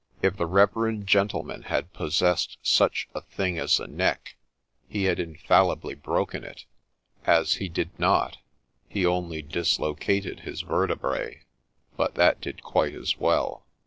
[0.23, 4.35] If the reverend gentleman had possessed such a thing as a neck,
[4.89, 6.65] he had infallibly broken it;
[7.27, 8.37] as he did not,
[8.89, 11.43] he only dislocated his vertebrae,—
[11.97, 13.67] but that did quite as well.